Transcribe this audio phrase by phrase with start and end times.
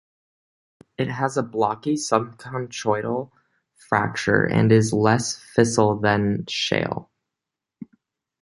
[0.97, 3.29] It has a blocky subconchoidal
[3.87, 7.11] fracture, and is less fissile than shale.